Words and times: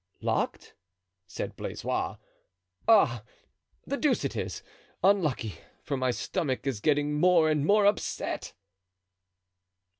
"Locked!" 0.19 0.73
said 1.27 1.55
Blaisois; 1.55 2.15
"ah! 2.87 3.23
the 3.85 3.97
deuce 3.97 4.25
it 4.25 4.35
is; 4.35 4.63
unlucky, 5.03 5.59
for 5.83 5.95
my 5.95 6.09
stomach 6.09 6.65
is 6.65 6.79
getting 6.81 7.19
more 7.19 7.51
and 7.51 7.63
more 7.67 7.85
upset." 7.85 8.53